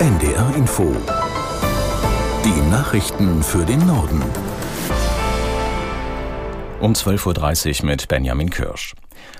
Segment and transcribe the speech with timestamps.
[0.00, 0.96] NDR Info.
[2.42, 4.22] Die Nachrichten für den Norden.
[6.80, 8.94] Um 12.30 Uhr mit Benjamin Kirsch.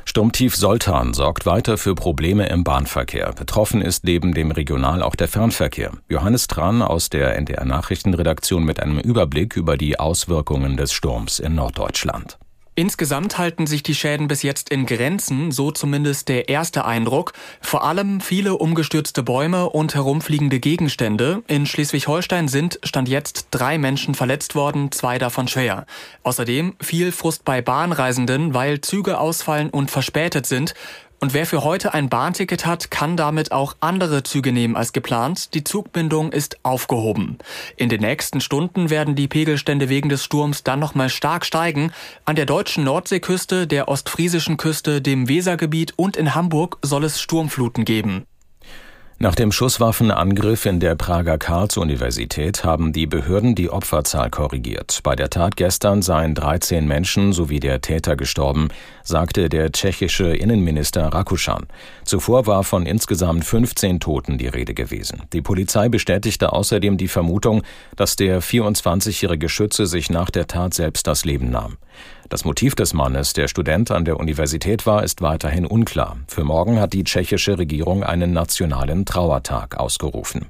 [0.05, 3.33] Sturmtief Soltan sorgt weiter für Probleme im Bahnverkehr.
[3.33, 5.93] Betroffen ist neben dem Regional auch der Fernverkehr.
[6.11, 11.55] Johannes Tran aus der NDR Nachrichtenredaktion mit einem Überblick über die Auswirkungen des Sturms in
[11.55, 12.39] Norddeutschland.
[12.81, 17.35] Insgesamt halten sich die Schäden bis jetzt in Grenzen, so zumindest der erste Eindruck.
[17.61, 21.43] Vor allem viele umgestürzte Bäume und herumfliegende Gegenstände.
[21.47, 25.85] In Schleswig-Holstein sind Stand jetzt drei Menschen verletzt worden, zwei davon schwer.
[26.23, 30.73] Außerdem viel Frust bei Bahnreisenden, weil Züge ausfallen und verspätet sind.
[31.23, 35.53] Und wer für heute ein Bahnticket hat, kann damit auch andere Züge nehmen als geplant.
[35.53, 37.37] Die Zugbindung ist aufgehoben.
[37.77, 41.93] In den nächsten Stunden werden die Pegelstände wegen des Sturms dann nochmal stark steigen.
[42.25, 47.85] An der deutschen Nordseeküste, der ostfriesischen Küste, dem Wesergebiet und in Hamburg soll es Sturmfluten
[47.85, 48.25] geben.
[49.23, 55.01] Nach dem Schusswaffenangriff in der Prager Karls-Universität haben die Behörden die Opferzahl korrigiert.
[55.03, 58.69] Bei der Tat gestern seien 13 Menschen sowie der Täter gestorben,
[59.05, 61.67] sagte der tschechische Innenminister Rakuschan.
[62.07, 65.25] Zuvor war von insgesamt 15 Toten die Rede gewesen.
[65.35, 67.61] Die Polizei bestätigte außerdem die Vermutung,
[67.97, 71.77] dass der 24-jährige Schütze sich nach der Tat selbst das Leben nahm.
[72.31, 76.17] Das Motiv des Mannes, der Student an der Universität war, ist weiterhin unklar.
[76.29, 80.47] Für morgen hat die tschechische Regierung einen nationalen Trauertag ausgerufen.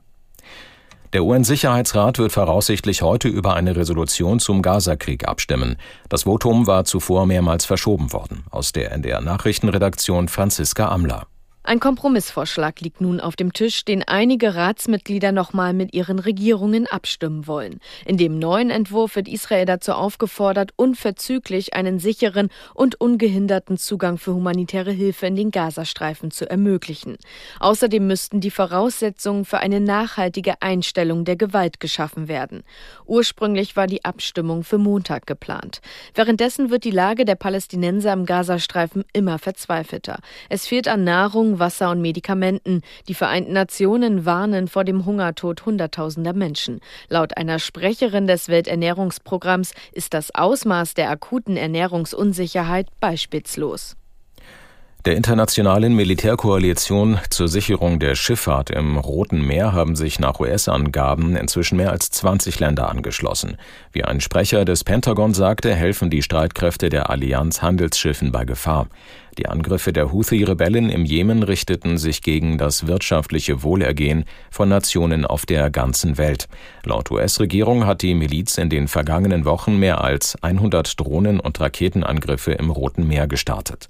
[1.15, 5.77] Der UN-Sicherheitsrat wird voraussichtlich heute über eine Resolution zum Gazakrieg abstimmen.
[6.11, 8.45] Das Votum war zuvor mehrmals verschoben worden.
[8.51, 11.29] Aus der NDR Nachrichtenredaktion Franziska Amler.
[11.71, 17.47] Ein Kompromissvorschlag liegt nun auf dem Tisch, den einige Ratsmitglieder nochmal mit ihren Regierungen abstimmen
[17.47, 17.79] wollen.
[18.05, 24.35] In dem neuen Entwurf wird Israel dazu aufgefordert, unverzüglich einen sicheren und ungehinderten Zugang für
[24.35, 27.19] humanitäre Hilfe in den Gazastreifen zu ermöglichen.
[27.61, 32.65] Außerdem müssten die Voraussetzungen für eine nachhaltige Einstellung der Gewalt geschaffen werden.
[33.07, 35.83] Ursprünglich war die Abstimmung für Montag geplant.
[36.15, 40.19] Währenddessen wird die Lage der Palästinenser im Gazastreifen immer verzweifelter.
[40.49, 42.81] Es fehlt an Nahrung, Wasser und Medikamenten.
[43.07, 46.81] Die Vereinten Nationen warnen vor dem Hungertod Hunderttausender Menschen.
[47.09, 53.97] Laut einer Sprecherin des Welternährungsprogramms ist das Ausmaß der akuten Ernährungsunsicherheit beispielslos.
[55.07, 61.79] Der internationalen Militärkoalition zur Sicherung der Schifffahrt im Roten Meer haben sich nach US-Angaben inzwischen
[61.79, 63.57] mehr als 20 Länder angeschlossen.
[63.93, 68.89] Wie ein Sprecher des Pentagon sagte, helfen die Streitkräfte der Allianz Handelsschiffen bei Gefahr.
[69.39, 75.47] Die Angriffe der Houthi-Rebellen im Jemen richteten sich gegen das wirtschaftliche Wohlergehen von Nationen auf
[75.47, 76.47] der ganzen Welt.
[76.85, 82.53] Laut US-Regierung hat die Miliz in den vergangenen Wochen mehr als 100 Drohnen- und Raketenangriffe
[82.53, 83.89] im Roten Meer gestartet.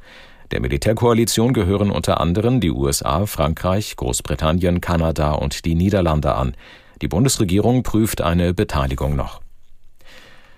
[0.50, 6.56] Der Militärkoalition gehören unter anderem die USA, Frankreich, Großbritannien, Kanada und die Niederlande an.
[7.02, 9.40] Die Bundesregierung prüft eine Beteiligung noch.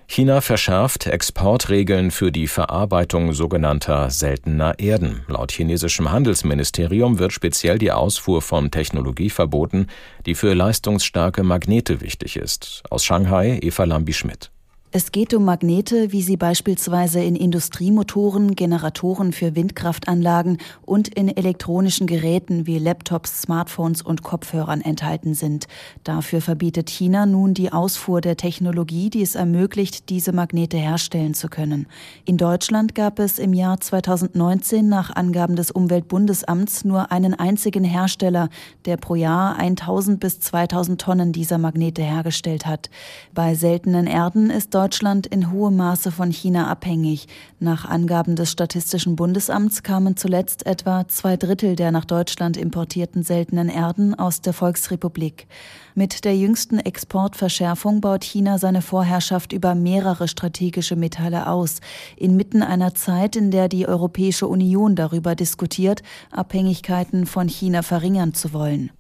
[0.08, 5.25] China verschärft Exportregeln für die Verarbeitung sogenannter seltener Erden.
[5.26, 9.86] Laut chinesischem Handelsministerium wird speziell die Ausfuhr von Technologie verboten,
[10.26, 12.82] die für leistungsstarke Magnete wichtig ist.
[12.91, 14.50] Aus Shanghai Eva Lambi-Schmidt.
[14.94, 22.06] Es geht um Magnete, wie sie beispielsweise in Industriemotoren, Generatoren für Windkraftanlagen und in elektronischen
[22.06, 25.66] Geräten wie Laptops, Smartphones und Kopfhörern enthalten sind.
[26.04, 31.48] Dafür verbietet China nun die Ausfuhr der Technologie, die es ermöglicht, diese Magnete herstellen zu
[31.48, 31.86] können.
[32.26, 38.50] In Deutschland gab es im Jahr 2019 nach Angaben des Umweltbundesamts nur einen einzigen Hersteller,
[38.84, 42.91] der pro Jahr 1000 bis 2000 Tonnen dieser Magnete hergestellt hat.
[43.32, 44.74] Bei seltenen Erden ist
[45.26, 47.28] in hohem Maße von China abhängig.
[47.60, 53.69] Nach Angaben des Statistischen Bundesamts kamen zuletzt etwa zwei Drittel der nach Deutschland importierten seltenen
[53.69, 55.47] Erden aus der Volksrepublik.
[55.94, 61.81] Mit der jüngsten Exportverschärfung baut China seine Vorherrschaft über mehrere strategische Metalle aus,
[62.16, 68.53] inmitten einer Zeit, in der die Europäische Union darüber diskutiert, Abhängigkeiten von China verringern zu
[68.53, 68.91] wollen.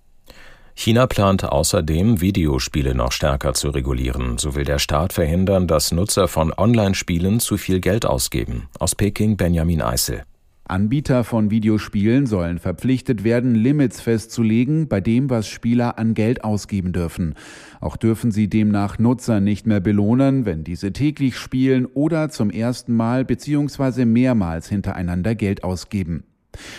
[0.74, 4.38] China plant außerdem, Videospiele noch stärker zu regulieren.
[4.38, 8.68] So will der Staat verhindern, dass Nutzer von Online-Spielen zu viel Geld ausgeben.
[8.78, 10.22] Aus Peking Benjamin Eisel.
[10.64, 16.92] Anbieter von Videospielen sollen verpflichtet werden, Limits festzulegen bei dem, was Spieler an Geld ausgeben
[16.92, 17.34] dürfen.
[17.80, 22.94] Auch dürfen sie demnach Nutzer nicht mehr belohnen, wenn diese täglich spielen oder zum ersten
[22.94, 24.06] Mal bzw.
[24.06, 26.24] mehrmals hintereinander Geld ausgeben.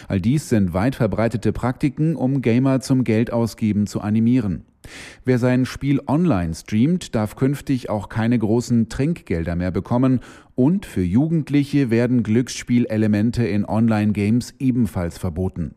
[0.07, 4.65] All dies sind weit verbreitete Praktiken, um Gamer zum Geldausgeben zu animieren.
[5.25, 10.19] Wer sein Spiel online streamt, darf künftig auch keine großen Trinkgelder mehr bekommen
[10.55, 15.73] Und für Jugendliche werden Glücksspielelemente in Online-Games ebenfalls verboten.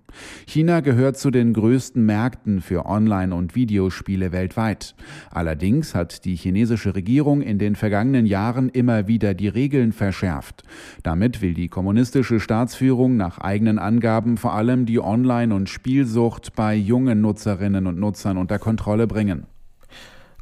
[0.47, 4.95] China gehört zu den größten Märkten für Online- und Videospiele weltweit.
[5.31, 10.63] Allerdings hat die chinesische Regierung in den vergangenen Jahren immer wieder die Regeln verschärft.
[11.03, 16.75] Damit will die kommunistische Staatsführung nach eigenen Angaben vor allem die Online- und Spielsucht bei
[16.75, 18.59] jungen Nutzerinnen und Nutzern unter
[18.97, 19.47] Kontrolle bringen.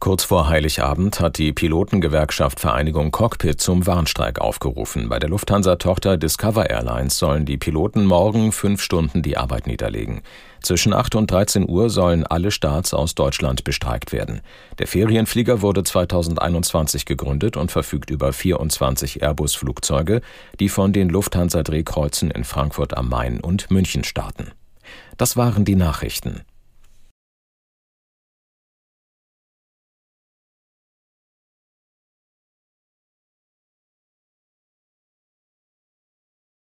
[0.01, 5.09] Kurz vor Heiligabend hat die Pilotengewerkschaft Vereinigung Cockpit zum Warnstreik aufgerufen.
[5.09, 10.21] Bei der Lufthansa-Tochter Discover Airlines sollen die Piloten morgen fünf Stunden die Arbeit niederlegen.
[10.62, 14.43] Zwischen 8 und 13 Uhr sollen alle Starts aus Deutschland bestreikt werden.
[14.79, 20.21] Der Ferienflieger wurde 2021 gegründet und verfügt über 24 Airbus-Flugzeuge,
[20.61, 24.53] die von den Lufthansa-Drehkreuzen in Frankfurt am Main und München starten.
[25.17, 26.43] Das waren die Nachrichten.